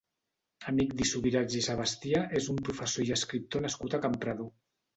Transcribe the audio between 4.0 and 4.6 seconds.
a Campredó.